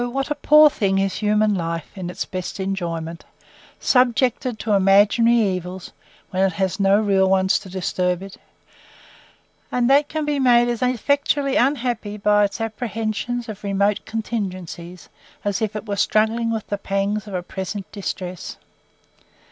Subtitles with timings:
[0.09, 3.23] what a poor thing is human life in its best enjoyments!
[3.79, 5.91] subjected to imaginary evils,
[6.31, 8.35] when it has no real ones to disturb it;
[9.71, 15.07] and that can be made as effectually unhappy by its apprehensions of remote contingencies,
[15.45, 18.57] as if it was struggling with the pangs of a present distress!